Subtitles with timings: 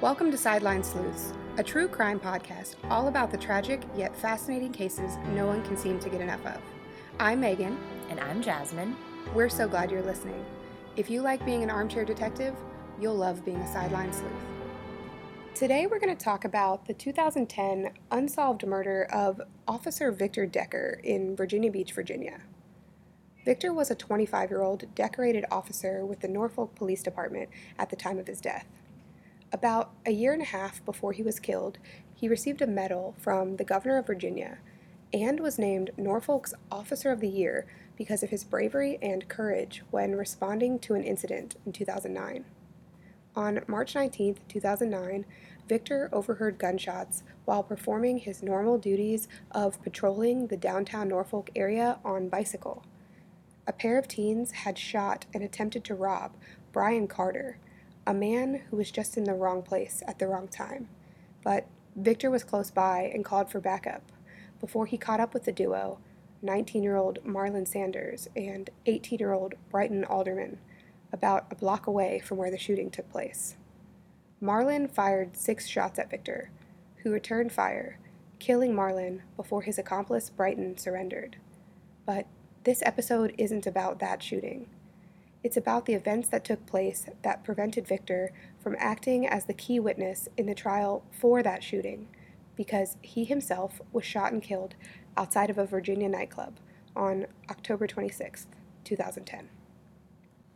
[0.00, 5.18] Welcome to Sideline Sleuths, a true crime podcast all about the tragic yet fascinating cases
[5.34, 6.58] no one can seem to get enough of.
[7.18, 7.78] I'm Megan.
[8.08, 8.96] And I'm Jasmine.
[9.34, 10.42] We're so glad you're listening.
[10.96, 12.56] If you like being an armchair detective,
[12.98, 14.32] you'll love being a sideline sleuth.
[15.54, 21.36] Today we're going to talk about the 2010 unsolved murder of Officer Victor Decker in
[21.36, 22.40] Virginia Beach, Virginia.
[23.44, 27.96] Victor was a 25 year old decorated officer with the Norfolk Police Department at the
[27.96, 28.64] time of his death.
[29.52, 31.78] About a year and a half before he was killed,
[32.14, 34.58] he received a medal from the governor of Virginia
[35.12, 40.14] and was named Norfolk's Officer of the Year because of his bravery and courage when
[40.14, 42.44] responding to an incident in 2009.
[43.34, 45.24] On March 19, 2009,
[45.68, 52.28] Victor overheard gunshots while performing his normal duties of patrolling the downtown Norfolk area on
[52.28, 52.84] bicycle.
[53.66, 56.32] A pair of teens had shot and attempted to rob
[56.72, 57.58] Brian Carter,
[58.10, 60.88] a man who was just in the wrong place at the wrong time.
[61.44, 64.02] But Victor was close by and called for backup
[64.58, 66.00] before he caught up with the duo,
[66.42, 70.58] 19 year old Marlon Sanders and 18 year old Brighton Alderman,
[71.12, 73.54] about a block away from where the shooting took place.
[74.42, 76.50] Marlon fired six shots at Victor,
[77.04, 78.00] who returned fire,
[78.40, 81.36] killing Marlon before his accomplice Brighton surrendered.
[82.04, 82.26] But
[82.64, 84.68] this episode isn't about that shooting.
[85.42, 89.80] It's about the events that took place that prevented Victor from acting as the key
[89.80, 92.08] witness in the trial for that shooting,
[92.56, 94.74] because he himself was shot and killed
[95.16, 96.58] outside of a Virginia nightclub
[96.94, 98.48] on October 26,
[98.84, 99.48] 2010.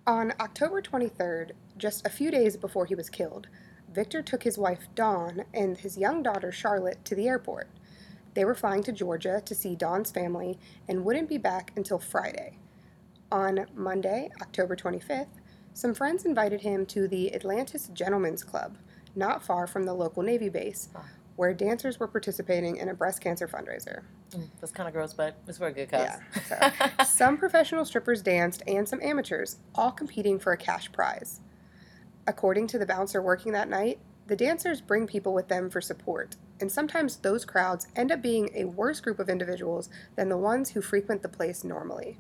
[0.07, 3.47] On October 23rd, just a few days before he was killed,
[3.91, 7.71] Victor took his wife Dawn and his young daughter Charlotte to the airport.
[8.35, 12.59] They were flying to Georgia to see Dawn's family and wouldn't be back until Friday.
[13.35, 15.27] On Monday, October 25th,
[15.73, 18.79] some friends invited him to the Atlantis Gentlemen's Club,
[19.17, 20.89] not far from the local Navy base,
[21.35, 24.03] where dancers were participating in a breast cancer fundraiser.
[24.31, 26.11] Mm, that's kind of gross, but it's for a good cause.
[26.49, 26.91] Yeah.
[26.97, 31.41] So, some professional strippers danced and some amateurs, all competing for a cash prize.
[32.29, 36.37] According to the bouncer working that night, the dancers bring people with them for support,
[36.61, 40.71] and sometimes those crowds end up being a worse group of individuals than the ones
[40.71, 42.17] who frequent the place normally.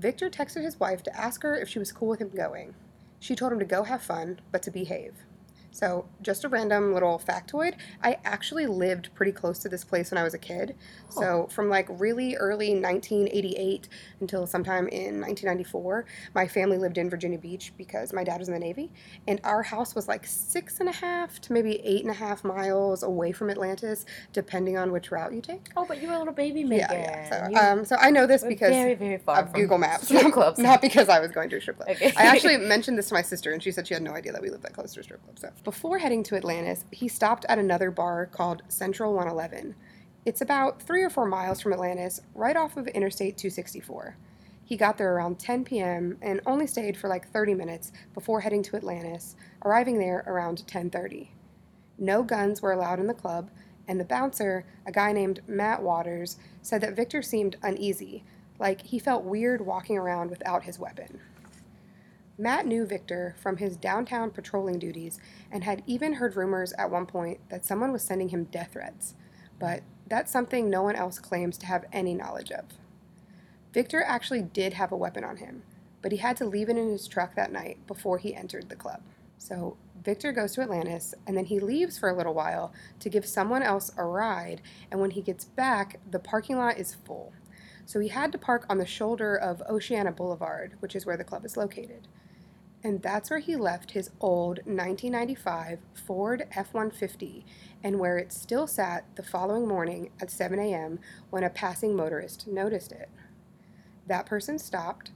[0.00, 2.74] Victor texted his wife to ask her if she was cool with him going.
[3.18, 5.12] She told him to go have fun, but to behave.
[5.72, 10.18] So, just a random little factoid I actually lived pretty close to this place when
[10.18, 10.76] I was a kid.
[11.08, 13.88] So, from like really early 1988
[14.20, 18.54] until sometime in 1994, my family lived in Virginia Beach because my dad was in
[18.54, 18.90] the Navy.
[19.26, 22.44] And our house was like six and a half to maybe eight and a half
[22.44, 25.68] miles away from Atlantis, depending on which route you take.
[25.76, 26.88] Oh, but you were a little baby Megan.
[26.90, 27.50] Yeah, yeah.
[27.50, 30.58] So, um, so I know this because very, very far of from Google Maps, not,
[30.58, 31.90] not because I was going to a strip club.
[31.90, 32.12] Okay.
[32.16, 34.42] I actually mentioned this to my sister, and she said she had no idea that
[34.42, 35.38] we lived that close to a strip club.
[35.38, 39.74] So before heading to Atlantis, he stopped at another bar called Central 111.
[40.24, 44.16] It's about three or four miles from Atlantis, right off of Interstate 264.
[44.64, 46.16] He got there around 10 p.m.
[46.22, 49.34] and only stayed for like 30 minutes before heading to Atlantis,
[49.64, 51.30] arriving there around 10:30.
[51.98, 53.50] No guns were allowed in the club,
[53.88, 58.22] and the bouncer, a guy named Matt Waters, said that Victor seemed uneasy,
[58.60, 61.20] like he felt weird walking around without his weapon.
[62.40, 65.20] Matt knew Victor from his downtown patrolling duties
[65.52, 69.14] and had even heard rumors at one point that someone was sending him death threats,
[69.58, 72.64] but that's something no one else claims to have any knowledge of.
[73.74, 75.64] Victor actually did have a weapon on him,
[76.00, 78.74] but he had to leave it in his truck that night before he entered the
[78.74, 79.02] club.
[79.36, 83.26] So Victor goes to Atlantis and then he leaves for a little while to give
[83.26, 87.34] someone else a ride, and when he gets back, the parking lot is full.
[87.84, 91.24] So he had to park on the shoulder of Oceana Boulevard, which is where the
[91.24, 92.08] club is located.
[92.82, 97.44] And that's where he left his old 1995 Ford F 150
[97.84, 100.98] and where it still sat the following morning at 7 a.m.
[101.28, 103.10] when a passing motorist noticed it.
[104.06, 105.12] That person stopped,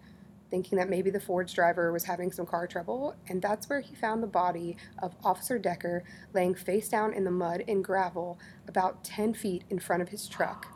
[0.51, 3.95] thinking that maybe the Ford's driver was having some car trouble, and that's where he
[3.95, 8.39] found the body of Officer Decker laying face down in the mud and gravel
[8.69, 10.67] about 10 feet in front of his truck,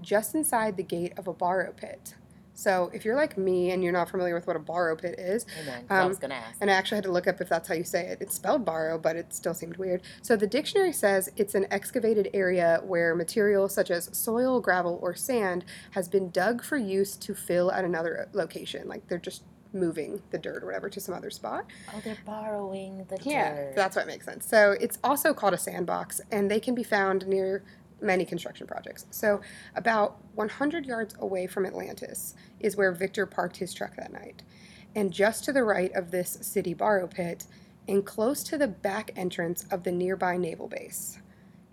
[0.00, 2.14] just inside the gate of a borrow pit.
[2.54, 5.44] So, if you're like me and you're not familiar with what a borrow pit is.
[5.44, 6.58] 'cause I Um, was gonna ask.
[6.60, 8.18] and I actually had to look up if that's how you say it.
[8.20, 10.02] It's spelled borrow, but it still seemed weird.
[10.20, 15.14] So the dictionary says it's an excavated area where material such as soil, gravel, or
[15.14, 18.86] sand has been dug for use to fill at another location.
[18.86, 19.42] Like they're just
[19.74, 21.64] moving the dirt or whatever to some other spot.
[21.94, 23.74] oh, they're borrowing the Yeah, dirt.
[23.74, 24.46] that's what makes sense.
[24.46, 27.62] So it's also called a sandbox, and they can be found near
[28.02, 29.06] many construction projects.
[29.10, 29.40] So
[29.76, 34.42] about 100 yards away from Atlantis is where Victor parked his truck that night.
[34.94, 37.46] And just to the right of this city borrow pit
[37.88, 41.18] and close to the back entrance of the nearby naval base.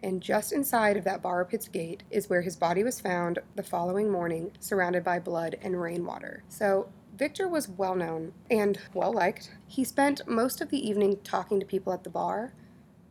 [0.02, 3.64] And just inside of that borrow pit's gate is where his body was found the
[3.64, 6.44] following morning, surrounded by blood and rainwater.
[6.48, 9.52] So Victor was well known and well liked.
[9.68, 12.54] He spent most of the evening talking to people at the bar.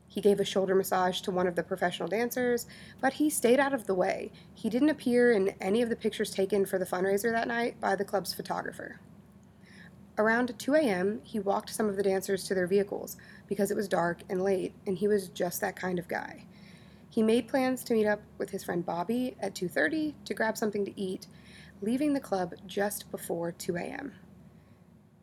[0.09, 2.67] He gave a shoulder massage to one of the professional dancers,
[3.01, 4.33] but he stayed out of the way.
[4.55, 7.95] He didn't appear in any of the pictures taken for the fundraiser that night by
[7.95, 9.01] the club's photographer.
[10.17, 13.17] Around 2 a.m., he walked some of the dancers to their vehicles
[13.47, 16.45] because it was dark and late, and he was just that kind of guy.
[17.11, 20.85] He made plans to meet up with his friend Bobby at 2:30 to grab something
[20.85, 21.27] to eat,
[21.81, 24.15] leaving the club just before 2 a.m.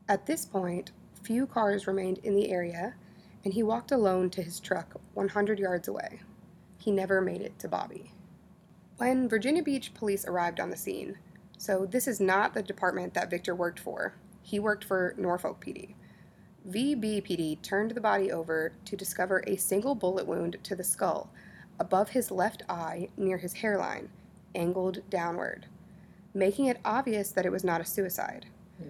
[0.07, 0.91] At this point,
[1.23, 2.95] few cars remained in the area,
[3.45, 6.19] and he walked alone to his truck 100 yards away.
[6.77, 8.11] He never made it to Bobby.
[8.97, 11.19] When Virginia Beach police arrived on the scene,
[11.57, 15.93] so this is not the department that Victor worked for, he worked for Norfolk PD.
[16.69, 21.29] VBPD turned the body over to discover a single bullet wound to the skull
[21.79, 24.09] above his left eye near his hairline,
[24.55, 25.67] angled downward,
[26.33, 28.47] making it obvious that it was not a suicide.
[28.77, 28.89] Hmm.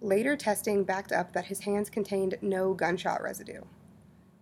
[0.00, 3.62] Later testing backed up that his hands contained no gunshot residue.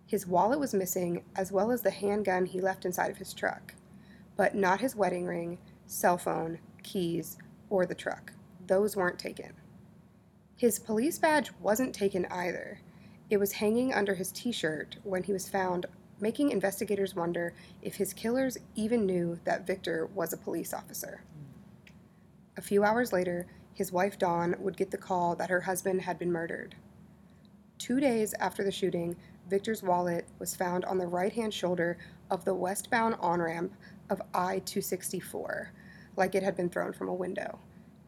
[0.09, 3.75] His wallet was missing, as well as the handgun he left inside of his truck,
[4.35, 7.37] but not his wedding ring, cell phone, keys,
[7.69, 8.33] or the truck.
[8.65, 9.53] Those weren't taken.
[10.55, 12.79] His police badge wasn't taken either.
[13.29, 15.85] It was hanging under his t shirt when he was found,
[16.19, 17.53] making investigators wonder
[17.83, 21.21] if his killers even knew that Victor was a police officer.
[22.57, 23.45] A few hours later,
[23.75, 26.73] his wife Dawn would get the call that her husband had been murdered.
[27.77, 29.15] Two days after the shooting,
[29.49, 31.97] Victor's wallet was found on the right hand shoulder
[32.29, 33.73] of the westbound on ramp
[34.09, 35.71] of I 264,
[36.15, 37.59] like it had been thrown from a window.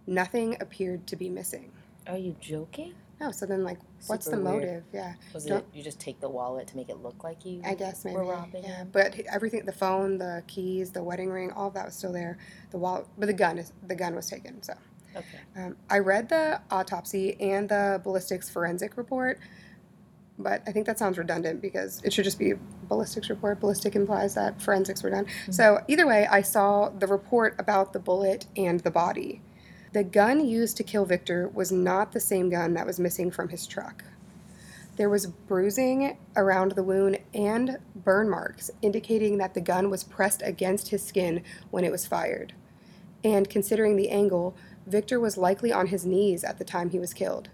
[0.07, 1.71] Nothing appeared to be missing.
[2.07, 2.93] Are you joking?
[3.19, 3.77] No, so then, like,
[4.07, 4.55] what's Super the weird.
[4.55, 4.83] motive?
[4.91, 7.61] Yeah, Was Don't- it you just take the wallet to make it look like you?
[7.63, 8.17] I guess maybe.
[8.17, 8.89] We're robbing yeah, him.
[8.91, 12.39] but everything, the phone, the keys, the wedding ring, all of that was still there.
[12.71, 14.63] The wallet, but the gun is the gun was taken.
[14.63, 14.73] So
[15.15, 15.37] Okay.
[15.55, 19.37] um, I read the autopsy and the ballistics forensic report,
[20.39, 22.53] but I think that sounds redundant because it should just be
[22.87, 23.59] ballistics report.
[23.59, 25.25] Ballistic implies that forensics were done.
[25.25, 25.51] Mm-hmm.
[25.51, 29.41] So either way, I saw the report about the bullet and the body.
[29.93, 33.49] The gun used to kill Victor was not the same gun that was missing from
[33.49, 34.03] his truck.
[34.97, 40.41] There was bruising around the wound and burn marks, indicating that the gun was pressed
[40.43, 42.53] against his skin when it was fired.
[43.23, 44.55] And considering the angle,
[44.85, 47.49] Victor was likely on his knees at the time he was killed.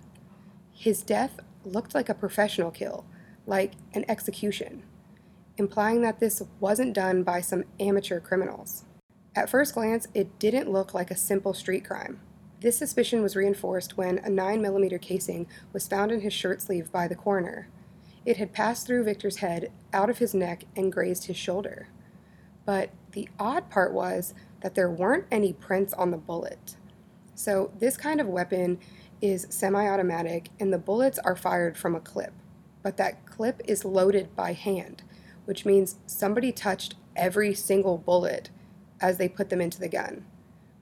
[0.74, 1.40] His death
[1.72, 3.06] looked like a professional kill,
[3.46, 4.84] like an execution,
[5.58, 8.86] implying that this wasn't done by some amateur criminals.
[9.36, 12.20] At first glance, it didn't look like a simple street crime.
[12.60, 17.08] This suspicion was reinforced when a 9mm casing was found in his shirt sleeve by
[17.08, 17.70] the coroner.
[18.26, 21.90] It had passed through Victor's head, out of his neck, and grazed his shoulder.
[22.66, 26.76] But the odd part was that there weren't any prints on the bullet.
[27.36, 28.80] So, this kind of weapon
[29.22, 32.34] is semi automatic, and the bullets are fired from a clip.
[32.84, 35.04] But that clip is loaded by hand,
[35.46, 38.50] which means somebody touched every single bullet
[39.02, 40.26] as they put them into the gun.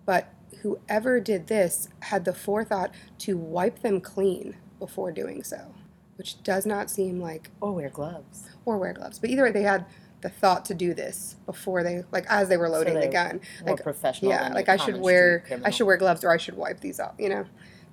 [0.06, 0.28] But
[0.62, 5.74] whoever did this had the forethought to wipe them clean before doing so,
[6.18, 8.44] which does not seem like, Or wear gloves.
[8.66, 9.20] or wear gloves.
[9.20, 9.86] But either way, they had
[10.22, 13.42] the thought to do this before they, like, as they were loading the gun.
[13.66, 14.32] More Like, professional.
[14.32, 17.14] yeah, like I should wear, I should wear gloves or I should wipe these off,
[17.20, 17.46] you know?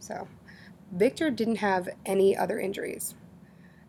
[0.03, 0.27] So,
[0.91, 3.15] Victor didn't have any other injuries.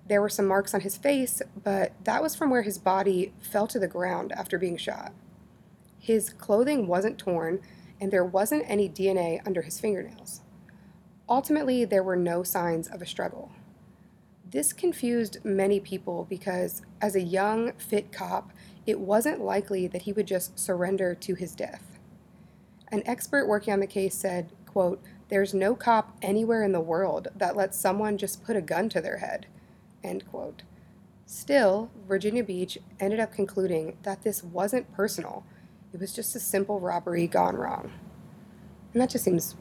[0.08, 3.66] There were some marks on his face, but that was from where his body fell
[3.68, 5.12] to the ground after being shot.
[5.98, 7.62] His clothing wasn't torn,
[8.00, 10.42] and there wasn't any DNA under his fingernails.
[11.28, 13.52] Ultimately, there were no signs of a struggle.
[14.48, 18.52] This confused many people because, as a young, fit cop,
[18.86, 21.98] it wasn't likely that he would just surrender to his death.
[22.92, 25.02] An expert working on the case said, quote,
[25.34, 29.02] There's no cop anywhere in the world that lets someone just put a gun to
[29.02, 29.48] their head.
[30.04, 30.62] End quote.
[31.26, 35.44] Still, Virginia Beach ended up concluding that this wasn't personal.
[35.92, 37.92] It was just a simple robbery gone wrong.
[38.94, 39.56] And that just seems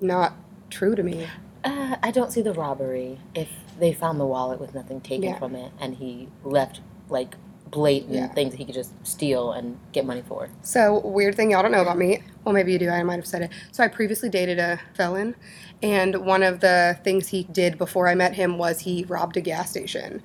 [0.00, 0.32] not
[0.70, 1.26] true to me.
[1.62, 5.38] Uh, I don't see the robbery if they found the wallet with nothing taken Yeah.
[5.38, 6.80] from it and he left
[7.10, 7.34] like
[7.70, 8.28] blatant Yeah.
[8.28, 10.48] things he could just steal and get money for.
[10.62, 12.22] So, weird thing y'all don't know about me.
[12.44, 12.88] Well, maybe you do.
[12.90, 13.50] I might have said it.
[13.72, 15.34] So, I previously dated a felon,
[15.82, 19.40] and one of the things he did before I met him was he robbed a
[19.40, 20.22] gas station.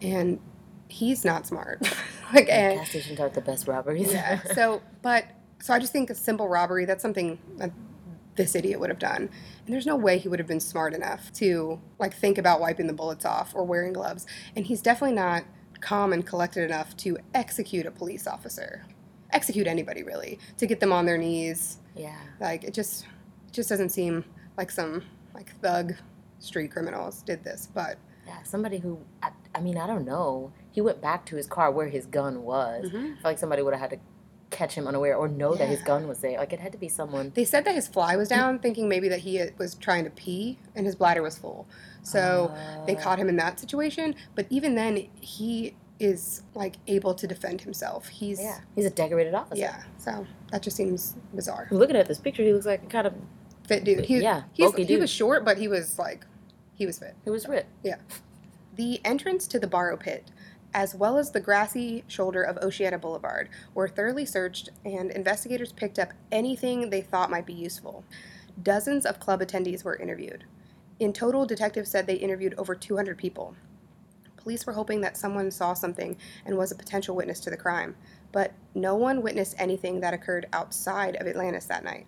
[0.00, 0.38] And
[0.88, 1.82] he's not smart.
[2.34, 2.74] like, and, eh.
[2.76, 4.12] Gas stations aren't the best robberies.
[4.12, 4.40] yeah.
[4.54, 5.24] So, but,
[5.60, 7.72] so I just think a simple robbery, that's something that,
[8.36, 9.28] this idiot would have done.
[9.66, 12.86] And there's no way he would have been smart enough to like think about wiping
[12.86, 14.26] the bullets off or wearing gloves.
[14.54, 15.42] And he's definitely not
[15.80, 18.84] calm and collected enough to execute a police officer.
[19.32, 20.38] Execute anybody really.
[20.58, 21.78] To get them on their knees.
[21.94, 22.18] Yeah.
[22.40, 23.06] Like it just
[23.52, 24.24] just doesn't seem
[24.56, 25.02] like some
[25.34, 25.94] like thug
[26.38, 30.52] street criminals did this, but Yeah, somebody who, I, I mean, I don't know.
[30.70, 32.86] He went back to his car where his gun was.
[32.86, 32.96] Mm-hmm.
[32.96, 33.98] I feel like somebody would have had to
[34.58, 36.36] catch him unaware or know that his gun was there.
[36.36, 37.30] Like, it had to be someone.
[37.34, 40.58] They said that his fly was down, thinking maybe that he was trying to pee
[40.74, 41.66] and his bladder was full.
[42.02, 42.52] So
[42.86, 44.16] they Uh, caught him in that situation.
[44.34, 48.08] But even then, he is like able to defend himself.
[48.08, 48.58] He's Yeah.
[48.74, 49.60] He's a decorated officer.
[49.60, 49.82] yeah.
[49.98, 51.68] So that just seems bizarre.
[51.70, 53.14] Looking at this picture, he looks like a kind of,
[53.66, 54.06] Fit dude.
[54.06, 55.00] He, Yeah, he's, he dude.
[55.00, 56.24] was short, but he was like,
[56.74, 57.14] he was fit.
[57.24, 57.68] he was ripped.
[57.84, 57.96] Yeah.
[58.76, 60.30] The entrance to the borrow Pit,
[60.74, 65.98] as well as the grassy shoulder of Oceana Boulevard, were thoroughly searched, and investigators picked
[65.98, 68.04] up anything they thought might be useful.
[68.62, 70.44] Dozens of club attendees were interviewed.
[71.00, 73.54] In total, detectives said they interviewed over 200 people.
[74.36, 77.94] Police were hoping that someone saw something and was a potential witness to the crime,
[78.32, 82.06] but no one witnessed anything that occurred outside of Atlantis that night.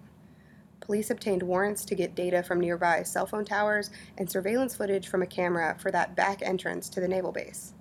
[0.81, 5.23] Police obtained warrants to get data from nearby cell phone towers and surveillance footage from
[5.23, 7.75] a camera for that back entrance to the naval base.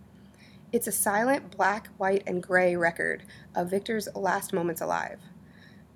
[0.72, 3.24] It's a silent black, white, and gray record
[3.56, 5.20] of Victor's last moments alive.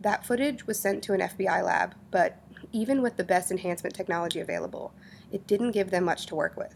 [0.01, 4.39] That footage was sent to an FBI lab, but even with the best enhancement technology
[4.39, 4.91] available,
[5.31, 6.73] it didn't give them much to work with.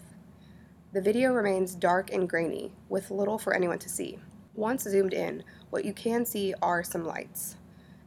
[0.93, 4.19] The video remains dark and grainy, with little for anyone to see.
[4.53, 7.55] Once zoomed in, what you can see are some lights.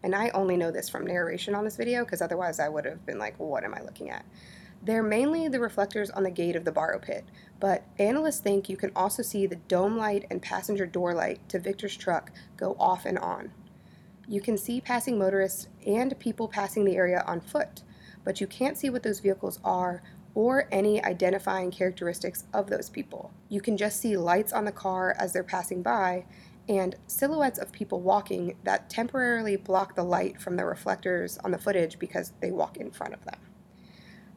[0.04, 3.04] And I only know this from narration on this video because otherwise I would have
[3.04, 4.25] been like, what am I looking at?
[4.83, 7.25] They're mainly the reflectors on the gate of the borrow Pit,
[7.59, 11.59] but analysts think you can also see the dome light and passenger door light to
[11.59, 13.53] Victor's truck go off and on.
[14.27, 17.83] You can see passing motorists and people passing the area on foot,
[18.25, 20.03] but you can't see what those vehicles are
[20.35, 23.33] or any identifying characteristics of those people.
[23.49, 26.25] You can just see lights on the car as they're passing by
[26.69, 31.59] and silhouettes of people walking that temporarily block the light from the reflectors on the
[31.59, 33.50] footage because they walk in front of them.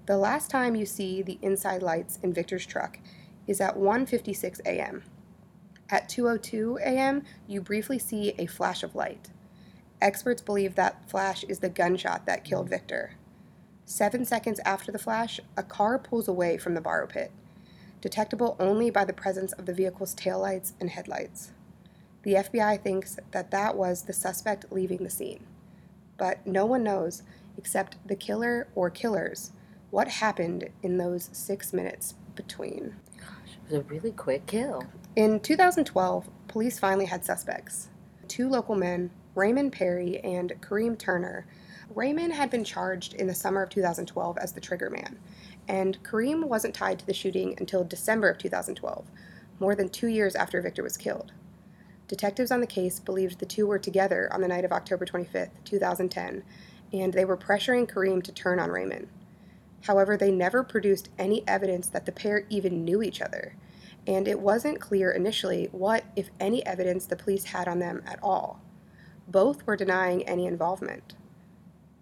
[0.05, 2.99] The last time you see the inside lights in Victor's truck
[3.47, 5.03] is at 1:56 a.m.
[5.89, 9.29] At 2:02 a.m., you briefly see a flash of light.
[10.01, 13.11] Experts believe that flash is the gunshot that killed Victor.
[13.85, 17.31] 7 seconds after the flash, a car pulls away from the borrow pit,
[18.01, 21.53] detectable only by the presence of the vehicle's taillights and headlights.
[22.23, 25.45] The FBI thinks that that was the suspect leaving the scene.
[26.17, 27.23] But no one knows,
[27.57, 29.51] except the killer or killers,
[29.93, 32.95] what happened in those six minutes between.
[33.15, 34.83] Gosh, it was a really quick kill.
[35.15, 37.89] In 2012, police finally had suspects
[38.27, 41.45] two local men, Raymond Perry and Kareem Turner.
[41.93, 45.19] Raymond had been charged in the summer of 2012 as the trigger man,
[45.67, 49.11] and Kareem wasn't tied to the shooting until December of 2012,
[49.59, 51.33] more than two years after Victor was killed.
[52.07, 55.49] Detectives on the case believed the two were together on the night of October 25,
[55.63, 56.43] 2010,
[56.91, 59.07] and they were pressuring Kareem to turn on Raymond.
[59.83, 63.55] However, they never produced any evidence that the pair even knew each other,
[64.07, 68.19] and it wasn't clear initially what, if any, evidence the police had on them at
[68.21, 68.61] all.
[69.27, 71.15] Both were denying any involvement.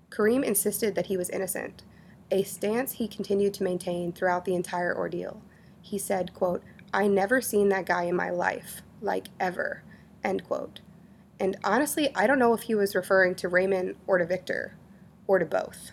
[0.10, 1.84] Kareem insisted that he was innocent,
[2.30, 5.42] a stance he continued to maintain throughout the entire ordeal.
[5.82, 9.84] He said, quote, I never seen that guy in my life, like ever,
[10.24, 10.82] end quote.
[11.40, 14.76] And honestly, I don't know if he was referring to Raymond or to Victor,
[15.26, 15.92] or to both.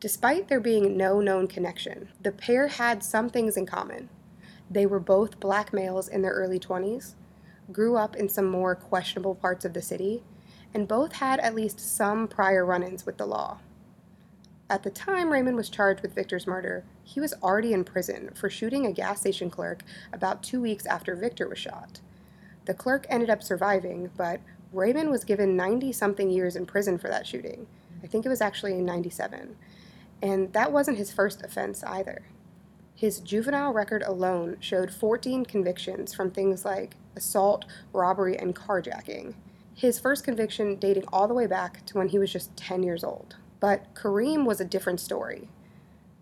[0.00, 4.08] Despite there being no known connection, the pair had some things in common.
[4.70, 7.14] They were both black males in their early 20s,
[7.72, 10.22] grew up in some more questionable parts of the city,
[10.72, 13.58] and both had at least some prior run ins with the law.
[14.70, 18.48] At the time Raymond was charged with Victor's murder, he was already in prison for
[18.48, 22.00] shooting a gas station clerk about two weeks after Victor was shot.
[22.66, 24.40] The clerk ended up surviving, but
[24.72, 27.66] Raymond was given 90 something years in prison for that shooting.
[28.04, 29.56] I think it was actually 97.
[30.22, 32.22] And that wasn't his first offense either.
[32.94, 39.34] His juvenile record alone showed 14 convictions from things like assault, robbery, and carjacking.
[39.74, 43.04] His first conviction dating all the way back to when he was just 10 years
[43.04, 43.36] old.
[43.60, 45.48] But Kareem was a different story.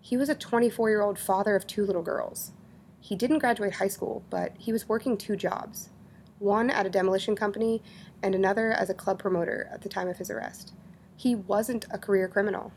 [0.02, 2.52] He was a 24 year old father of two little girls.
[3.00, 5.90] He didn't graduate high school, but he was working two jobs
[6.38, 7.82] one at a demolition company
[8.22, 10.74] and another as a club promoter at the time of his arrest.
[11.16, 12.72] He wasn't a career criminal.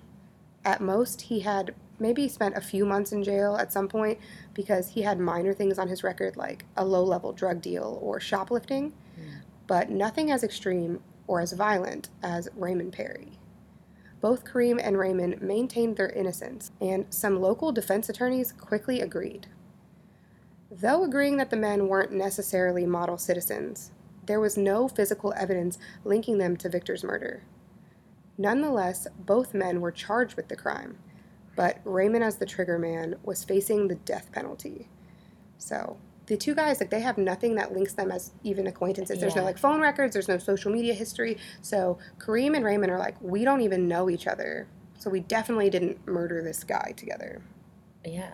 [0.65, 4.19] At most, he had maybe spent a few months in jail at some point
[4.53, 8.19] because he had minor things on his record like a low level drug deal or
[8.19, 9.39] shoplifting, hmm.
[9.67, 13.39] but nothing as extreme or as violent as Raymond Perry.
[14.21, 19.47] both Kareem and Raymond maintained their innocence, and some local defense attorneys quickly agreed.
[20.71, 23.91] Though agreeing that the men weren't necessarily model citizens,
[24.25, 27.43] there was no physical evidence linking them to Victor's murder.
[28.39, 30.97] Nonetheless, both men were charged with the crime,
[31.57, 34.87] but Raymond, as the trigger man, was facing the death penalty.
[35.57, 39.19] So, the two guys, like, they have nothing that links them as even acquaintances.
[39.19, 41.37] There's no, like, phone records, there's no social media history.
[41.61, 44.67] So, Kareem and Raymond are like, we don't even know each other.
[44.97, 47.41] So, we definitely didn't murder this guy together.
[48.05, 48.31] Yeah.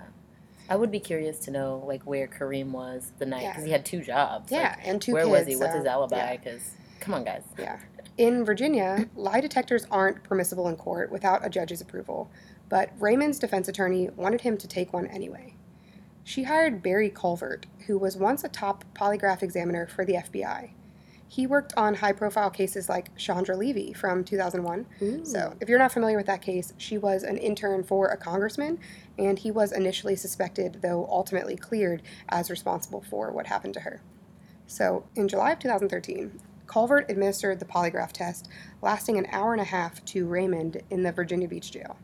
[0.69, 3.51] I would be curious to know like where Kareem was the night Yeah.
[3.51, 4.51] because he had two jobs.
[4.51, 5.31] Like, Yeah, and two where kids.
[5.39, 5.55] was he?
[5.55, 6.15] What's so, his alibi?
[6.17, 6.37] yeah.
[6.37, 7.43] Because come on, guys.
[7.57, 7.77] Yeah.
[8.17, 12.31] In Virginia, lie detectors aren't permissible in court without a judge's approval,
[12.69, 15.55] but Raymond's defense attorney wanted him to take one anyway.
[16.23, 20.69] She hired Barry Colvert, who was once a top polygraph examiner for the FBI.
[21.27, 24.85] He worked on high profile cases like Chandra Levy from 2001.
[25.25, 28.79] So, if you're not familiar with that case, she was an intern for a congressman,
[29.19, 34.01] and he was initially suspected, though ultimately cleared, as responsible for what happened to her.
[34.67, 38.49] So, in July of 2013, Colvert administered the polygraph test,
[38.81, 41.97] lasting an hour and a half to Raymond in the Virginia Beach jail,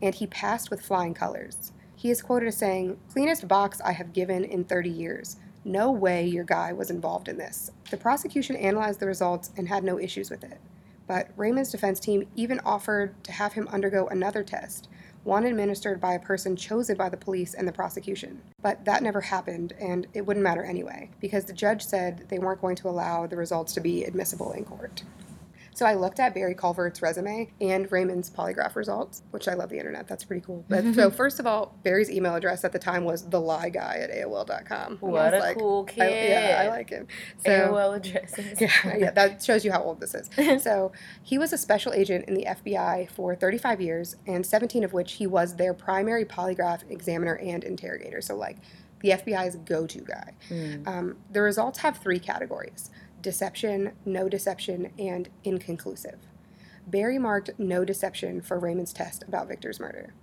[0.00, 1.72] and he passed with flying colors.
[1.94, 5.36] He is quoted as saying, Cleanest box I have given in 30 years.
[5.64, 7.72] No way your guy was involved in this.
[7.90, 10.60] The prosecution analyzed the results and had no issues with it.
[11.06, 14.88] But Raymond's defense team even offered to have him undergo another test,
[15.26, 18.40] one administered by a person chosen by the police and the prosecution.
[18.62, 22.60] But that never happened, and it wouldn't matter anyway, because the judge said they weren't
[22.60, 25.02] going to allow the results to be admissible in court.
[25.76, 29.76] So I looked at Barry Colvert's resume and Raymond's polygraph results, which I love the
[29.76, 30.08] internet.
[30.08, 30.64] That's pretty cool.
[30.70, 33.98] But so first of all, Barry's email address at the time was the lie guy
[34.00, 34.96] at AOL.com.
[35.00, 36.02] What a cool kid.
[36.02, 37.06] I, yeah, I like him.
[37.44, 38.58] So AOL addresses.
[38.60, 40.30] yeah, yeah, that shows you how old this is.
[40.66, 40.92] So
[41.22, 45.12] he was a special agent in the FBI for 35 years, and 17 of which
[45.12, 48.22] he was their primary polygraph examiner and interrogator.
[48.22, 48.56] So like
[49.00, 50.32] the FBI's go-to guy.
[50.48, 50.88] Mm.
[50.88, 52.90] Um, the results have three categories:
[53.30, 56.20] deception, no deception, and inconclusive.
[56.86, 60.14] Barry marked no deception for Raymond's test about Victor's murder.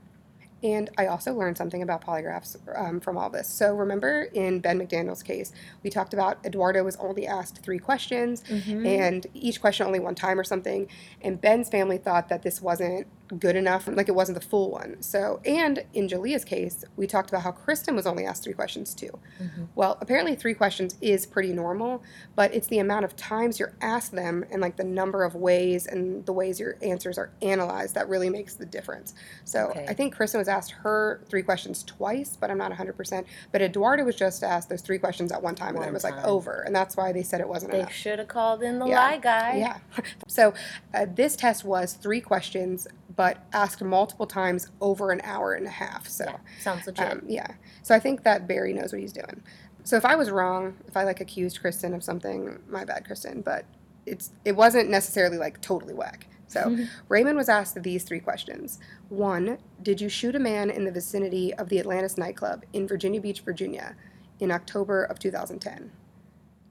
[0.63, 3.49] And I also learned something about polygraphs um, from all this.
[3.49, 5.51] So remember in Ben McDaniel's case,
[5.83, 8.87] we talked about Eduardo was only asked three questions, Mhm.
[8.87, 10.87] and each question only one time or something.
[11.21, 13.07] And Ben's family thought that this wasn't
[13.39, 15.01] good enough, like it wasn't the full one.
[15.01, 18.93] So, and in Jalea's case, we talked about how Kristen was only asked three questions
[18.93, 19.17] too.
[19.41, 19.67] Mhm.
[19.75, 22.03] Well, apparently three questions is pretty normal,
[22.35, 25.87] but it's the amount of times you're asked them and like the number of ways
[25.87, 29.13] and the ways your answers are analyzed that really makes the difference.
[29.45, 29.85] So Okay.
[29.87, 33.25] I think Kristen was asked her three questions twice, but I'm not 100%.
[33.51, 36.03] But Eduardo was just asked those three questions at one time and then it was
[36.03, 36.61] like over.
[36.61, 37.91] And that's why they said it wasn't They enough.
[37.93, 38.99] should have called in the Yeah.
[38.99, 39.55] lie guy.
[39.57, 39.77] Yeah.
[40.27, 40.53] So
[40.93, 42.87] uh, this test was three questions,
[43.23, 46.09] but asked multiple times over an hour and a half.
[46.09, 47.09] So Yeah, Sounds legit.
[47.09, 47.53] um, yeah.
[47.81, 49.41] So I think that Barry knows what he's doing.
[49.85, 53.39] So if I was wrong, if I like accused Kristen of something, my bad, Kristen.
[53.41, 53.63] But
[54.05, 56.27] it's it wasn't necessarily like totally whack.
[56.47, 58.79] So Raymond was asked these three questions.
[59.07, 63.21] One, did you shoot a man in the vicinity of the Atlantis nightclub in Virginia
[63.21, 63.95] Beach, Virginia,
[64.41, 65.93] in October of 2010?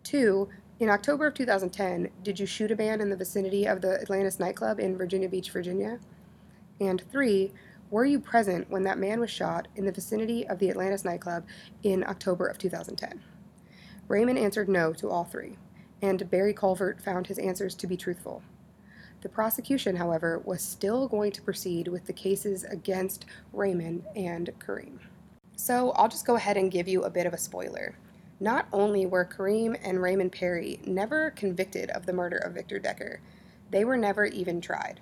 [0.03, 3.99] Two, in October of 2010, did you shoot a man in the vicinity of the
[4.03, 5.99] Atlantis nightclub in Virginia Beach, Virginia?
[6.83, 7.53] And three,
[7.91, 11.45] were you present when that man was shot in the vicinity of the Atlantis nightclub
[11.85, 13.23] in October of 2010?
[14.09, 15.57] Raymond answered no to all three,
[16.03, 18.43] and Barry Colvert found his answers to be truthful.
[19.21, 24.99] The prosecution, however, was still going to proceed with the cases against Raymond and Kareem.
[25.55, 27.97] So I'll just go ahead and give you a bit of a spoiler.
[28.41, 33.21] Not only were Kareem and Raymond Perry never convicted of the murder of Victor Decker,
[33.71, 35.01] they were never even tried.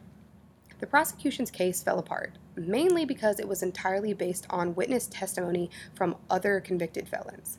[0.81, 6.17] The prosecution's case fell apart, mainly because it was entirely based on witness testimony from
[6.31, 7.59] other convicted felons.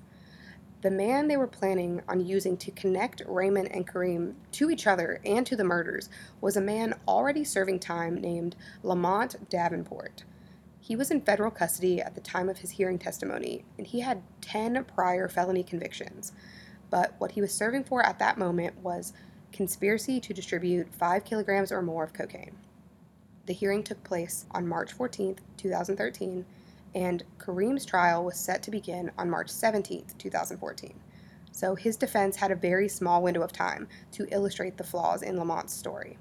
[0.81, 5.21] The man they were planning on using to connect Raymond and Kareem to each other
[5.23, 6.10] and to the murders
[6.41, 10.23] was a man already serving time named Lamont Davenport.
[10.79, 14.23] He was in federal custody at the time of his hearing testimony, and he had
[14.41, 16.31] 10 prior felony convictions.
[16.89, 19.13] But what he was serving for at that moment was
[19.53, 22.57] conspiracy to distribute 5 kilograms or more of cocaine.
[23.47, 26.45] The hearing took place on March 14, 2013,
[26.93, 30.99] and Kareem's trial was set to begin on March 17, 2014.
[31.51, 35.38] So his defense had a very small window of time to illustrate the flaws in
[35.38, 36.17] Lamont's story.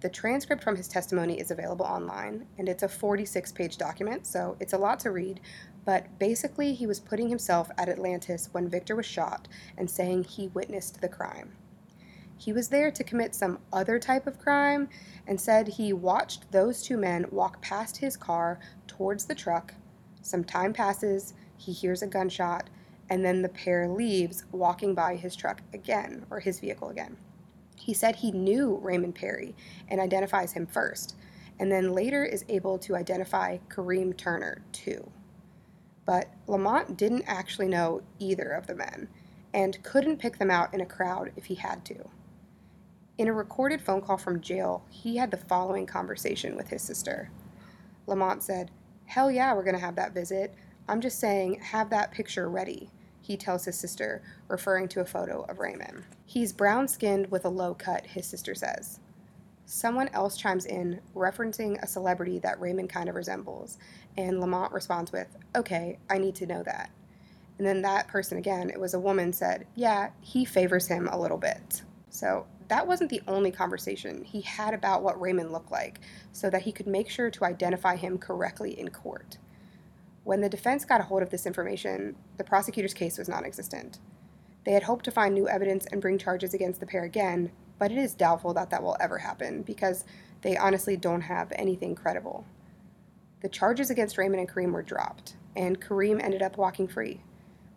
[0.00, 4.54] The transcript from his testimony is available online, and it's a 46 page document, so
[4.60, 5.40] it's a lot to read.
[5.86, 10.48] But basically, he was putting himself at Atlantis when Victor was shot and saying he
[10.48, 11.56] witnessed the crime.
[12.36, 14.88] He was there to commit some other type of crime
[15.26, 19.74] and said he watched those two men walk past his car towards the truck.
[20.22, 22.68] Some time passes, he hears a gunshot,
[23.08, 27.16] and then the pair leaves, walking by his truck again, or his vehicle again.
[27.76, 29.54] He said he knew Raymond Perry
[29.88, 31.16] and identifies him first,
[31.58, 35.10] and then later is able to identify Kareem Turner too.
[36.04, 39.08] But Lamont didn't actually know either of the men
[39.52, 42.08] and couldn't pick them out in a crowd if he had to.
[43.16, 47.30] In a recorded phone call from jail, he had the following conversation with his sister.
[48.08, 48.72] Lamont said,
[49.06, 50.52] Hell yeah, we're going to have that visit.
[50.88, 55.42] I'm just saying, have that picture ready, he tells his sister, referring to a photo
[55.48, 56.04] of Raymond.
[56.26, 58.98] He's brown skinned with a low cut, his sister says.
[59.64, 63.78] Someone else chimes in, referencing a celebrity that Raymond kind of resembles,
[64.16, 66.90] and Lamont responds with, Okay, I need to know that.
[67.58, 71.18] And then that person again, it was a woman, said, Yeah, he favors him a
[71.18, 71.82] little bit.
[72.10, 76.00] So that wasn't the only conversation he had about what Raymond looked like,
[76.32, 79.38] so that he could make sure to identify him correctly in court.
[80.24, 83.98] When the defense got a hold of this information, the prosecutor's case was non existent.
[84.64, 87.92] They had hoped to find new evidence and bring charges against the pair again, but
[87.92, 90.04] it is doubtful that that will ever happen because
[90.40, 92.46] they honestly don't have anything credible.
[93.42, 97.20] The charges against Raymond and Kareem were dropped, and Kareem ended up walking free.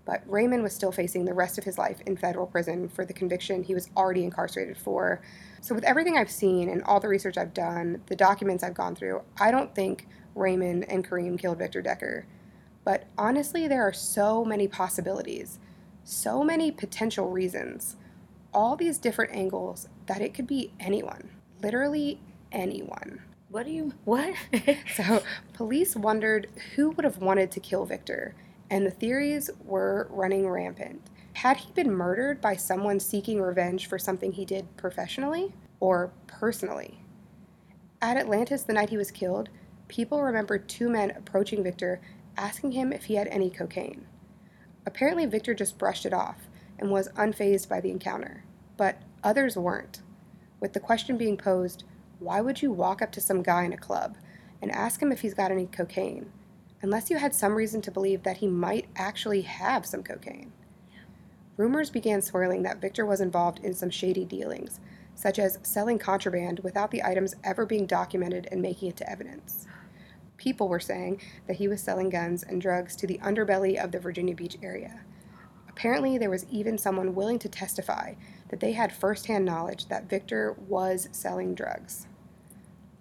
[0.07, 3.11] But Raymond was still facing the rest of his life in federal prison for the
[3.11, 5.21] conviction he was already incarcerated for.
[5.59, 8.95] So, with everything I've seen and all the research I've done, the documents I've gone
[8.95, 12.25] through, I don't think Raymond and Kareem killed Victor Decker.
[12.85, 15.59] But honestly, there are so many possibilities,
[16.05, 17.97] so many potential reasons,
[18.53, 22.21] all these different angles that it could be anyone, literally
[22.53, 23.23] anyone.
[23.49, 24.35] What do you what?
[24.95, 28.35] so, police wondered who would have wanted to kill Victor
[28.69, 31.01] and the theories were running rampant.
[31.33, 37.03] Had he been murdered by someone seeking revenge for something he did professionally or personally?
[38.01, 39.49] At Atlantis, the night he was killed,
[39.87, 42.01] people remembered two men approaching Victor
[42.37, 44.05] asking him if he had any cocaine.
[44.85, 46.47] Apparently, Victor just brushed it off
[46.79, 48.43] and was unfazed by the encounter,
[48.77, 50.01] but others weren't.
[50.59, 51.83] With the question being posed,
[52.19, 54.17] why would you walk up to some guy in a club
[54.61, 56.31] and ask him if he's got any cocaine?
[56.81, 60.51] Unless you had some reason to believe that he might actually have some cocaine.
[61.55, 64.79] Rumors began swirling that Victor was involved in some shady dealings,
[65.15, 69.65] such as selling contraband without the items ever being documented and making it to evidence.
[70.37, 73.99] People were saying that he was selling guns and drugs to the underbelly of the
[73.99, 75.01] Virginia Beach area.
[75.67, 78.13] Apparently, there was even someone willing to testify
[78.49, 82.05] that they had firsthand knowledge that Victor was selling drugs.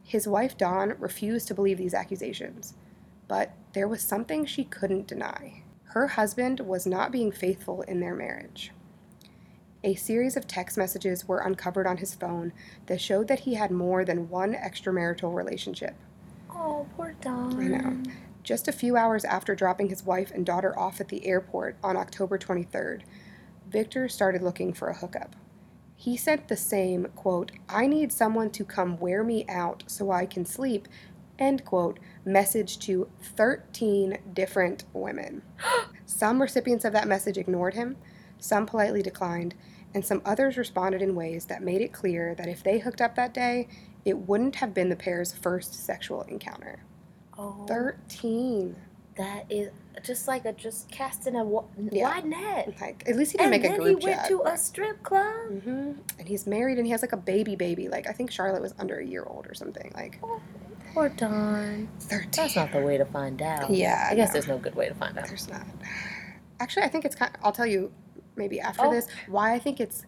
[0.03, 2.75] His wife, Dawn, refused to believe these accusations
[3.29, 5.63] but there was something she couldn't deny.
[5.89, 8.73] Her husband was not being faithful in their marriage.
[9.85, 12.55] A series of text messages were uncovered on his phone
[12.87, 15.95] that showed that he had more than one extramarital relationship.
[16.49, 17.61] Oh, poor Dawn.
[17.61, 18.03] I know.
[18.43, 21.99] Just a few hours after dropping his wife and daughter off at the airport on
[21.99, 23.03] October 23rd,
[23.69, 25.37] Victor started looking for a hookup.
[25.97, 30.25] He sent the same, quote, I need someone to come wear me out so I
[30.25, 30.89] can sleep
[31.39, 35.43] end quote, message to 13 different women.
[36.07, 37.97] some recipients of that message ignored him,
[38.39, 39.55] some politely declined,
[39.95, 43.15] and some others responded in ways that made it clear that if they hooked up
[43.15, 43.69] that day,
[44.05, 46.81] it wouldn't have been the pair's first sexual encounter.
[47.39, 48.77] Oh, 13.
[49.17, 49.71] That is
[50.05, 51.45] just like a just casting a
[51.91, 52.03] yeah.
[52.03, 52.75] wide net.
[52.81, 54.11] Like at least he didn't and make a group chat.
[54.11, 55.51] And then he went to a strip club.
[55.51, 55.93] Mm-hmm.
[56.19, 57.89] And he's married and he has like a baby baby.
[57.89, 59.91] Like I think Charlotte was under a year old or something.
[59.95, 60.19] Like.
[60.23, 60.41] Oh
[60.97, 61.91] Poor Dawn.
[62.01, 62.31] 13.
[62.31, 63.69] That's not the way to find out.
[63.69, 64.09] Yeah.
[64.11, 64.33] I guess no.
[64.33, 65.29] there's no good way to find out.
[65.29, 65.67] There's not.
[66.59, 67.93] Actually, I think it's kind of, I'll tell you
[68.35, 68.91] maybe after oh.
[68.91, 70.07] this why I think it's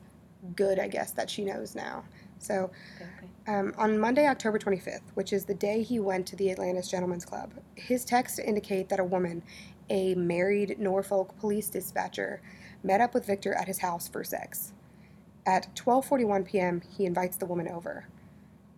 [0.56, 2.04] good, I guess, that she knows now.
[2.38, 3.54] So, okay.
[3.54, 7.26] um, on Monday, October 25th, which is the day he went to the Atlantis Gentlemen's
[7.26, 9.42] Club, his texts indicate that a woman,
[9.90, 12.40] a married Norfolk police dispatcher,
[12.82, 14.72] met up with Victor at his house for sex.
[15.44, 18.06] At 12:41 p.m., he invites the woman over.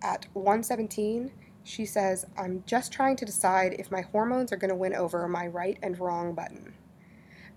[0.02, 1.30] At 1:17,
[1.64, 5.26] she says, I'm just trying to decide if my hormones are going to win over
[5.28, 6.74] my right and wrong button.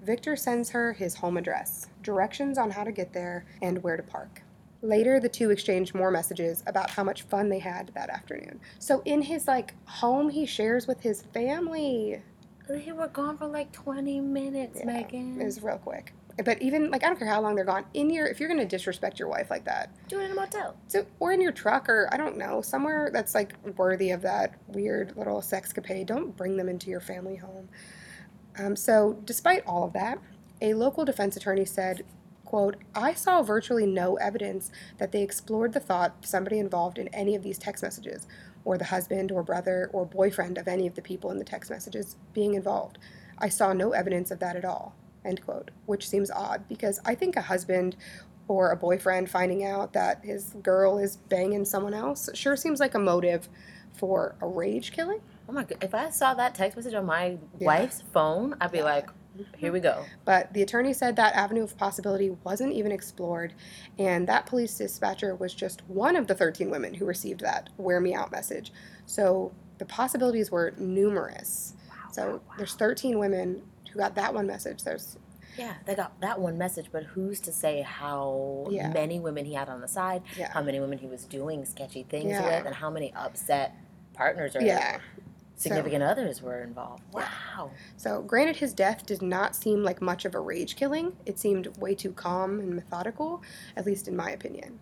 [0.03, 4.03] Victor sends her his home address, directions on how to get there, and where to
[4.03, 4.41] park.
[4.81, 8.59] Later, the two exchange more messages about how much fun they had that afternoon.
[8.79, 12.21] So in his like home, he shares with his family.
[12.67, 15.39] They were gone for like 20 minutes, yeah, Megan.
[15.39, 16.13] It was real quick.
[16.43, 17.85] But even like I don't care how long they're gone.
[17.93, 20.75] In your if you're gonna disrespect your wife like that, do it in a motel.
[20.87, 24.55] So or in your truck or I don't know somewhere that's like worthy of that
[24.67, 26.07] weird little sex sexcapade.
[26.07, 27.69] Don't bring them into your family home.
[28.57, 30.19] Um, so despite all of that,
[30.61, 32.05] a local defense attorney said,
[32.45, 37.07] quote, I saw virtually no evidence that they explored the thought of somebody involved in
[37.09, 38.27] any of these text messages,
[38.65, 41.69] or the husband or brother or boyfriend of any of the people in the text
[41.71, 42.97] messages being involved.
[43.39, 47.15] I saw no evidence of that at all, end quote, which seems odd because I
[47.15, 47.95] think a husband
[48.47, 52.93] or a boyfriend finding out that his girl is banging someone else sure seems like
[52.93, 53.47] a motive
[53.93, 55.21] for a rage killing.
[55.47, 55.83] Oh my god!
[55.83, 57.65] If I saw that text message on my Yeah.
[57.67, 58.85] wife's phone, I'd be Yeah.
[58.85, 59.09] like,
[59.57, 63.53] "Here we go." But the attorney said that avenue of possibility wasn't even explored,
[63.99, 67.99] and that police dispatcher was just one of the 13 women who received that wear
[67.99, 68.71] me out message.
[69.05, 71.73] So the possibilities were numerous.
[72.11, 74.83] So there's 13 women who got that one message.
[74.83, 75.17] There's
[75.57, 78.89] Yeah, they got that one message, but who's to say how Yeah.
[78.89, 80.51] many women he had on the side, Yeah.
[80.51, 82.57] how many women he was doing sketchy things Yeah.
[82.57, 83.75] with, and how many upset
[84.13, 84.99] partners or yeah.
[85.55, 87.03] significant others were involved.
[87.13, 87.69] Wow.
[87.97, 91.15] So granted, his death did not seem like much of a rage killing.
[91.27, 93.43] It seemed way too calm and methodical,
[93.77, 94.79] at least in my opinion.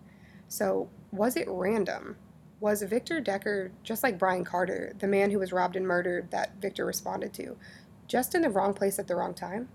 [0.48, 2.16] So was it random?
[2.60, 6.52] Was Victor Decker, just like Brian Carter, the man who was robbed and murdered that
[6.60, 7.56] Victor responded to,
[8.06, 9.68] just in the wrong place at the wrong time?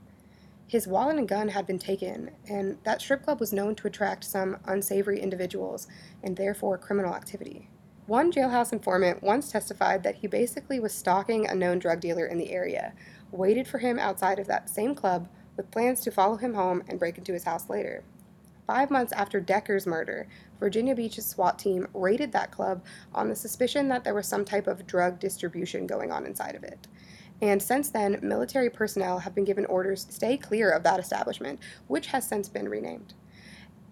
[0.67, 4.25] His wallet and gun had been taken, and that strip club was known to attract
[4.25, 5.87] some unsavory individuals
[6.21, 7.69] and therefore criminal activity.
[8.05, 12.37] One jailhouse informant once testified that he basically was stalking a known drug dealer in
[12.37, 12.93] the area,
[13.31, 16.99] waited for him outside of that same club with plans to follow him home and
[16.99, 18.03] break into his house later.
[18.65, 20.27] Five months after Decker's murder,
[20.59, 24.67] Virginia Beach's SWAT team raided that club on the suspicion that there was some type
[24.67, 26.87] of drug distribution going on inside of it.
[27.41, 31.59] And since then, military personnel have been given orders to stay clear of that establishment,
[31.87, 33.13] which has since been renamed.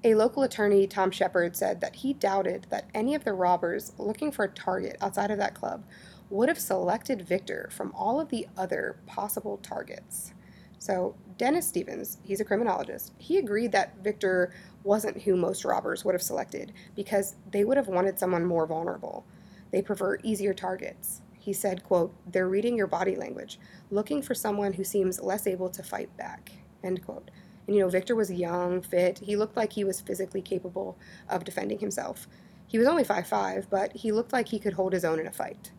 [0.04, 4.32] A local attorney, Tom Shepard, said that he doubted that any of the robbers looking
[4.32, 5.84] for a target outside of that club
[6.30, 10.34] would have selected Victor from all of the other possible targets.
[10.78, 14.54] So, Dennis Stevens, he's a criminologist, he agreed that Victor
[14.84, 19.26] wasn't who most robbers would have selected because they would have wanted someone more vulnerable.
[19.72, 21.22] They prefer easier targets.
[21.46, 23.60] He said, quote, they're reading your body language,
[23.92, 26.54] looking for someone who seems less able to fight back,
[26.84, 27.30] end quote.
[27.68, 29.20] And you know, Victor was young, fit.
[29.20, 30.98] He looked like he was physically capable
[31.30, 32.28] of defending himself.
[32.66, 35.32] He was only 5'5, but he looked like he could hold his own in a
[35.32, 35.72] fight.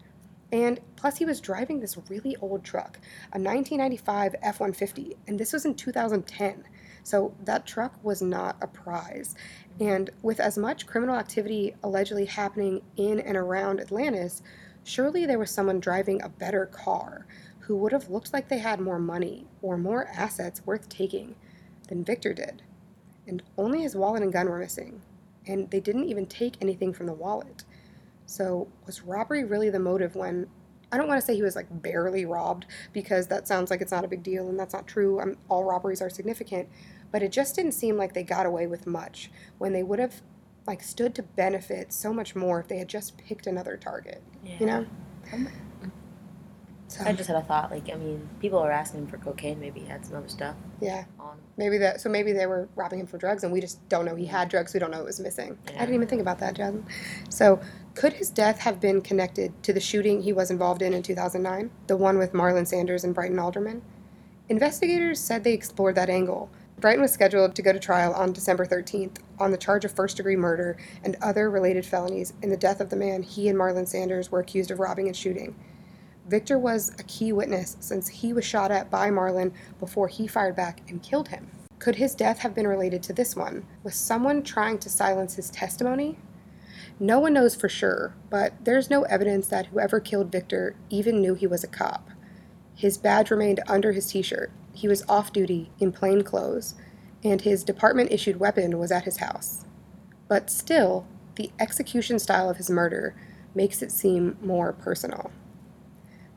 [0.53, 3.01] And plus, he was driving this really old truck,
[3.33, 6.63] a 1995 F 150, and this was in 2010.
[7.03, 9.35] So that truck was not a prize.
[9.81, 14.43] And with as much criminal activity allegedly happening in and around Atlantis,
[14.87, 17.27] surely there was someone driving a better car
[17.61, 21.35] who would have looked like they had more money or more assets worth taking
[21.89, 22.63] than Victor did.
[23.27, 25.03] And only his wallet and gun were missing.
[25.47, 27.65] And they didn't even take anything from the wallet.
[28.27, 30.47] So, was robbery really the motive when
[30.93, 33.93] I don't want to say he was like barely robbed because that sounds like it's
[33.93, 35.21] not a big deal and that's not true.
[35.21, 36.69] Um, all robberies are significant,
[37.11, 40.23] but it just didn't seem like they got away with much when they would have
[40.67, 44.23] like stood to benefit so much more if they had just picked another target.
[44.45, 44.57] Yeah.
[44.61, 44.87] You know?
[45.33, 45.49] Um,
[46.89, 47.73] So, I just had a thought.
[47.73, 49.59] Like, I mean, people are asking him for cocaine.
[49.59, 51.37] Maybe he had some other stuff yeah, on.
[51.57, 52.01] maybe that.
[52.01, 54.49] So maybe they were robbing him for drugs, and we just don't know he had
[54.49, 54.73] drugs.
[54.73, 55.59] We don't know it was missing.
[55.67, 56.87] I didn't even think about that, Jasmine.
[57.29, 57.61] So,
[57.95, 61.71] could his death have been connected to the shooting he was involved in in 2009,
[61.89, 63.83] the one with Marlon Sanders and Brighton Alderman?
[64.49, 66.51] Investigators said they explored that angle.
[66.79, 70.17] Brighton was scheduled to go to trial on December 13th on the charge of first
[70.17, 73.87] degree murder and other related felonies in the death of the man he and Marlon
[73.87, 75.55] Sanders were accused of robbing and shooting.
[76.29, 80.57] Victor was a key witness since he was shot at by Marlon before he fired
[80.57, 81.51] back and killed him.
[81.79, 83.65] Could his death have been related to this one?
[83.85, 86.19] Was someone trying to silence his testimony?
[86.99, 91.35] No one knows for sure, but there's no evidence that whoever killed Victor even knew
[91.35, 92.09] he was a cop.
[92.75, 94.51] His badge remained under his t shirt.
[94.73, 96.75] He was off duty in plain clothes,
[97.27, 99.65] and his department issued weapon was at his house.
[100.29, 103.17] But still, the execution style of his murder
[103.55, 105.33] makes it seem more personal.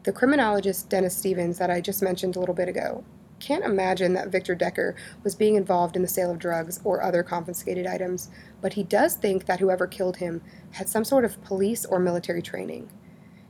[0.04, 3.04] The criminologist Dennis Stevens, that I just mentioned a little bit ago,
[3.40, 7.24] can't imagine that Victor Decker was being involved in the sale of drugs or other
[7.24, 8.30] confiscated items,
[8.62, 12.42] but he does think that whoever killed him had some sort of police or military
[12.42, 12.90] training.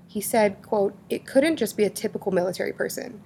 [0.07, 3.21] He said, quote, it couldn't just be a typical military person.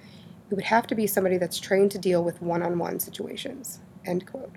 [0.50, 4.52] It would have to be somebody that's trained to deal with one-on-one situations, end quote.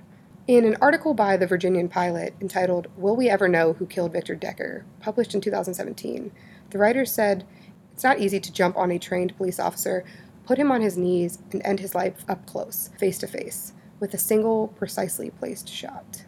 [0.47, 4.37] In an article by the Virginian Pilot entitled Will We Ever Know Who Killed Victor
[4.37, 6.31] Decker, published in 2017,
[6.71, 7.45] the writer said,
[7.93, 10.05] It's not easy to jump on a trained police officer,
[10.45, 14.15] put him on his knees, and end his life up close, face to face, with
[14.15, 16.25] a single, precisely placed shot.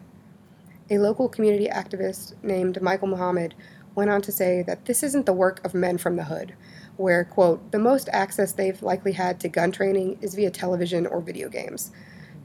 [0.89, 3.55] A local community activist named Michael Muhammad
[3.95, 6.55] went on to say that this isn't the work of men from the hood,
[6.97, 11.21] where, quote, the most access they've likely had to gun training is via television or
[11.21, 11.91] video games.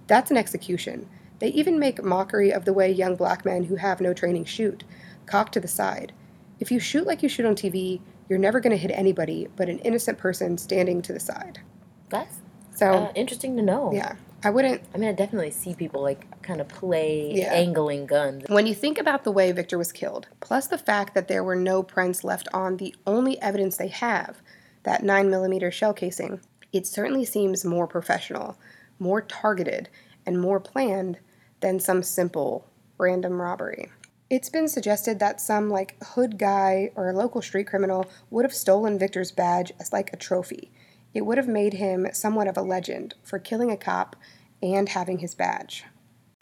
[0.06, 1.08] That's an execution.
[1.38, 4.84] They even make mockery of the way young black men who have no training shoot,
[5.26, 6.12] cocked to the side.
[6.60, 9.68] If you shoot like you shoot on TV, you're never going to hit anybody but
[9.68, 11.60] an innocent person standing to the side.
[12.08, 12.40] That's
[12.74, 13.90] So, uh, interesting to know.
[13.92, 17.52] yeah, I wouldn't I mean, I definitely see people like kind of play Yeah.
[17.52, 18.44] angling guns.
[18.48, 21.56] When you think about the way Victor was killed, plus the fact that there were
[21.56, 24.40] no prints left on the only evidence they have,
[24.84, 26.40] that 9mm shell casing,
[26.72, 28.58] it certainly seems more professional,
[28.98, 29.88] more targeted,
[30.26, 31.18] and more planned
[31.60, 32.66] than some simple
[32.98, 33.90] random robbery.
[34.30, 38.54] It's been suggested that some like hood guy or a local street criminal would have
[38.54, 40.72] stolen Victor's badge as like a trophy.
[41.12, 44.16] It would have made him somewhat of a legend for killing a cop
[44.62, 45.84] and having his badge.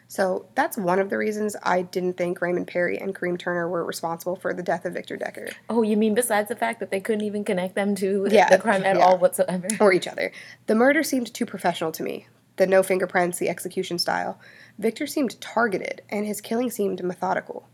[0.09, 3.85] So that's one of the reasons I didn't think Raymond Perry and Kareem Turner were
[3.85, 7.01] responsible for the death of Victor Decker Oh, you mean besides the fact that they
[7.01, 9.03] couldn't even connect them to Yeah, the crime at yeah.
[9.03, 9.69] all whatsoever?
[9.81, 10.31] or each other.
[10.67, 12.27] The murder seemed too professional to me.
[12.57, 14.39] The no fingerprints, the execution style.
[14.79, 17.69] Victor seemed targeted, and his killing seemed methodical.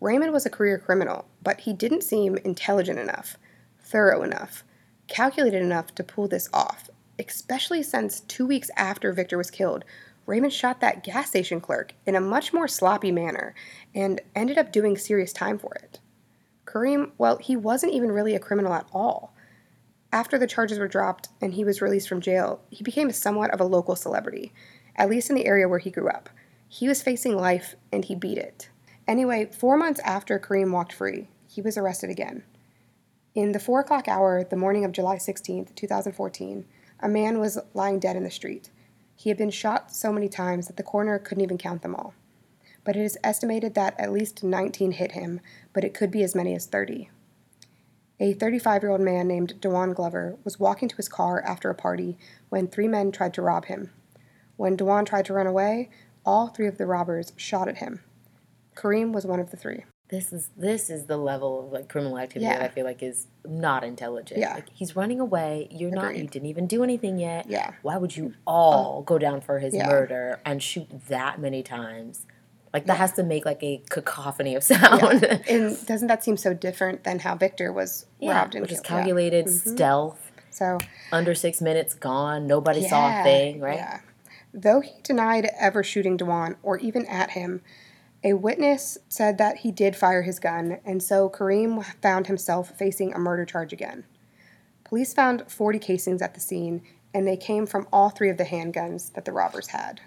[0.00, 3.36] Raymond was a career criminal, but he didn't seem intelligent enough,
[3.80, 4.64] thorough enough,
[5.08, 9.84] calculated enough to pull this off, especially since two weeks after Victor was killed,
[10.26, 13.54] Raymond shot that gas station clerk in a much more sloppy manner
[13.94, 16.00] and ended up doing serious time for it.
[16.64, 19.33] Kareem, well, he wasn't even really a criminal at all.
[20.14, 23.60] After the charges were dropped and he was released from jail, he became somewhat of
[23.60, 24.52] a local celebrity,
[24.94, 26.30] at least in the area where he grew up.
[26.68, 28.68] He was facing life and he beat it.
[29.08, 32.44] Anyway, four months after Kareem walked free, he was arrested again.
[33.34, 36.64] In the 4 o'clock hour, the morning of July 16, 2014,
[37.00, 38.70] a man was lying dead in the street.
[39.16, 42.14] He had been shot so many times that the coroner couldn't even count them all.
[42.84, 45.40] But it is estimated that at least 19 hit him,
[45.72, 47.10] but it could be as many as 30.
[48.20, 51.74] A 35 year old man named Dewan Glover was walking to his car after a
[51.74, 52.16] party
[52.48, 53.90] when three men tried to rob him.
[54.56, 55.90] When Dewan tried to run away,
[56.24, 58.00] all three of the robbers shot at him.
[58.76, 59.84] Kareem was one of the three.
[60.10, 62.58] This is this is the level of like criminal activity Yeah.
[62.58, 64.38] that I feel like is not intelligent.
[64.38, 64.54] Yeah.
[64.54, 65.66] Like he's running away.
[65.70, 66.14] You're not.
[66.16, 67.46] You didn't even do anything yet.
[67.48, 67.72] Yeah.
[67.82, 69.88] Why would you all uh, go down for his Yeah.
[69.88, 72.26] murder and shoot that many times?
[72.74, 75.22] Like that has to make like a cacophony of sound.
[75.48, 78.80] And doesn't that seem so different than how Victor was Yeah, robbed and which is
[78.80, 78.98] killed?
[78.98, 79.04] Yeah.
[79.04, 79.70] calculated mm-hmm.
[79.76, 80.32] stealth.
[80.50, 80.78] So
[81.12, 82.48] Under six minutes, gone.
[82.48, 83.60] Nobody saw a thing.
[83.60, 83.76] Right.
[83.76, 84.00] Yeah.
[84.52, 87.62] Though he denied ever shooting Dewan or even at him,
[88.24, 93.12] a witness said that he did fire his gun, and so Kareem found himself facing
[93.12, 94.04] a murder charge again.
[94.84, 96.82] Police found 40 casings at the scene,
[97.12, 100.00] and they came from all three of the handguns that the robbers had.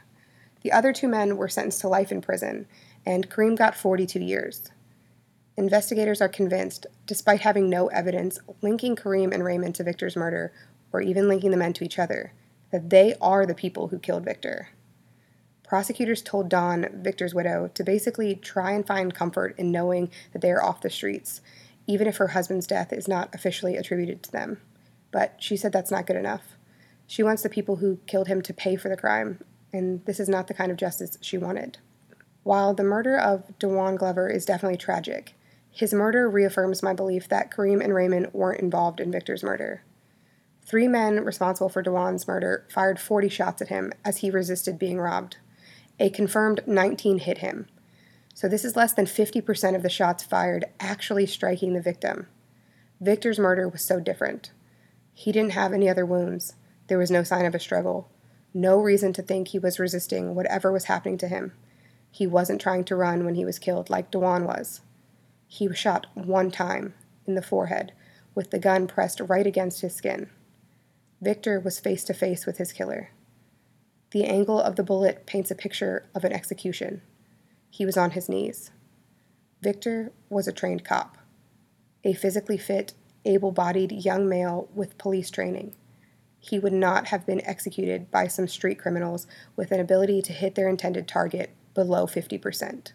[0.68, 2.68] The other two men were sentenced to life in prison,
[3.06, 4.70] and Kareem got 42 years.
[5.56, 10.52] Investigators are convinced, despite having no evidence linking Kareem and Raymond to Victor's murder,
[10.92, 12.34] or even linking the men to each other,
[12.74, 14.72] that they are the people who killed Victor.
[15.64, 20.52] Prosecutors told Dawn, Victor's widow, to basically try and find comfort in knowing that they
[20.52, 21.40] are off the streets,
[21.88, 24.60] even if her husband's death is not officially attributed to them.
[25.12, 26.58] But she said that's not good enough.
[27.08, 29.40] She wants the people who killed him to pay for the crime,
[29.78, 31.78] and this is not the kind of justice she wanted.
[32.44, 35.34] While the murder of Dewan Glover is definitely tragic,
[35.70, 39.84] his murder reaffirms my belief that Kareem and Raymond weren't involved in Victor's murder.
[40.66, 45.00] Three men responsible for Dewan's murder fired 40 shots at him as he resisted being
[45.00, 45.38] robbed.
[46.00, 47.68] A confirmed 19 hit him.
[48.34, 52.28] So this is less than 50% of the shots fired actually striking the victim.
[53.00, 54.52] Victor's murder was so different.
[55.14, 56.56] He didn't have any other wounds.
[56.88, 58.10] There was no sign of a struggle.
[58.58, 61.54] No reason to think he was resisting whatever was happening to him.
[62.10, 64.82] He wasn't trying to run when he was killed like Dewan was.
[65.48, 66.96] He was shot one time
[67.28, 67.92] in the forehead
[68.34, 70.32] with the gun pressed right against his skin.
[71.22, 73.12] Victor was face to face with his killer.
[74.10, 77.04] The angle of the bullet paints a picture of an execution.
[77.70, 78.72] He was on his knees.
[79.62, 81.20] Victor was a trained cop,
[82.04, 85.76] a physically fit, able bodied young male with police training.
[86.48, 90.56] He would not have been executed by some street criminals with an ability to hit
[90.56, 92.94] their intended target below 50%.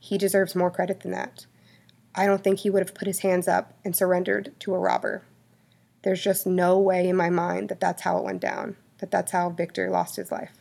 [0.00, 1.46] He deserves more credit than that.
[2.16, 5.22] I don't think he would have put his hands up and surrendered to a robber.
[6.02, 9.30] There's just no way in my mind that that's how it went down, that that's
[9.30, 10.52] how Victor lost his life.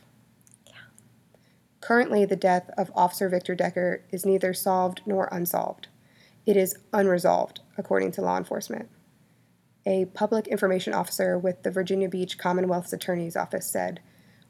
[1.82, 5.88] Currently, the death of Officer Victor Decker is neither solved nor unsolved.
[6.46, 8.90] It is unresolved, according to law enforcement.
[9.86, 14.00] A public information officer with the Virginia Beach Commonwealth's Attorney's Office said,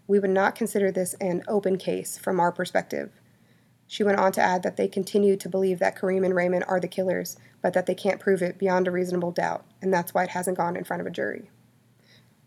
[0.05, 3.11] We would not consider this an open case from our perspective.
[3.87, 6.79] She went on to add that they continue to believe that Kareem and Raymond are
[6.79, 10.23] the killers, but that they can't prove it beyond a reasonable doubt, and that's why
[10.23, 11.49] it hasn't gone in front of a jury.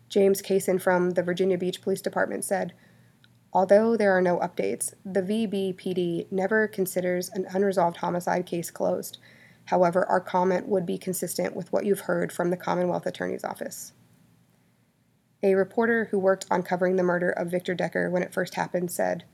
[0.09, 2.73] James Kaysen from the Virginia Beach Police Department said,
[3.53, 9.19] Although there are no updates, the VBPD never considers an unresolved homicide case closed.
[9.67, 13.93] However, our comment would be consistent with what you've heard from the Commonwealth Attorney's Office.
[15.43, 18.91] A reporter who worked on covering the murder of Victor Decker when it first happened
[18.91, 19.25] said,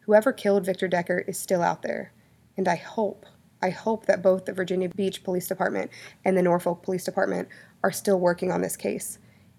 [0.00, 2.12] Whoever killed Victor Decker is still out there,
[2.56, 3.26] and I hope,
[3.60, 5.90] I hope that both the Virginia Beach Police Department
[6.24, 7.48] and the Norfolk Police Department
[7.82, 9.18] are still working on this case.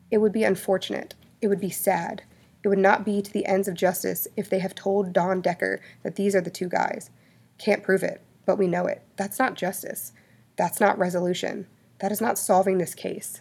[0.10, 1.16] It would be unfortunate.
[1.42, 2.24] It would be sad.
[2.64, 5.82] It would not be to the ends of justice if they have told Dawn Decker
[6.04, 7.10] that these are the two guys.
[7.58, 9.02] Can't prove it, but we know it.
[9.16, 10.12] That's not justice.
[10.60, 11.68] That's not resolution.
[11.99, 13.39] That is not solving this case.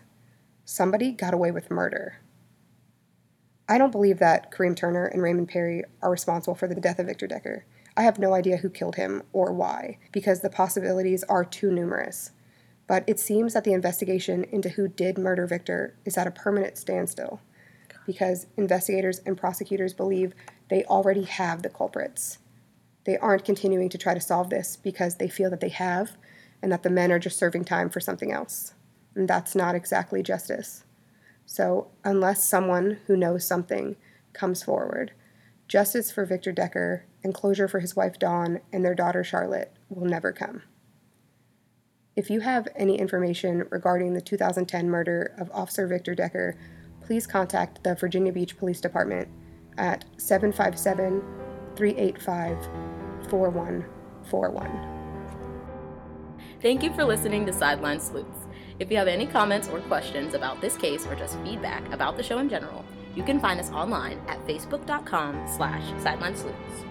[0.64, 2.20] Somebody got away with murder.
[3.68, 7.06] I don't believe that Kareem Turner and Raymond Perry are responsible for the death of
[7.06, 7.64] Victor Decker.
[7.96, 12.30] I have no idea who killed him or why, because the possibilities are too numerous.
[12.86, 16.78] But it seems that the investigation into who did murder Victor is at a permanent
[16.78, 17.40] standstill
[18.06, 20.34] because investigators and prosecutors believe
[20.70, 22.38] they already have the culprits.
[23.06, 26.16] They aren't continuing to try to solve this because they feel that they have
[26.62, 28.74] and that the men are just serving time for something else.
[29.14, 30.84] And that's not exactly justice.
[31.46, 33.96] So, unless someone who knows something
[34.32, 35.12] comes forward,
[35.66, 40.06] justice for Victor Decker and closure for his wife Dawn and their daughter Charlotte will
[40.06, 40.62] never come.
[42.16, 46.56] If you have any information regarding the 2010 murder of Officer Victor Decker,
[47.00, 49.28] please contact the Virginia Beach Police Department
[49.78, 51.22] at 757
[51.76, 54.97] 385 4141.
[56.60, 58.48] Thank you for listening to Sideline Sleuths.
[58.80, 62.22] If you have any comments or questions about this case or just feedback about the
[62.24, 62.84] show in general,
[63.14, 66.87] you can find us online at facebook.com slash sideline sleuths.